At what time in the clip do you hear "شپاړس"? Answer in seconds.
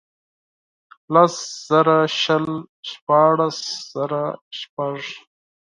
2.89-3.59